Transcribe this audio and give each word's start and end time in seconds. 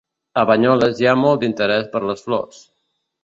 A 0.43 0.43
Banyoles 0.51 1.01
hi 1.03 1.09
ha 1.11 1.13
molt 1.25 1.43
d'interès 1.43 1.85
per 1.93 2.01
les 2.13 2.27
flors. 2.29 2.65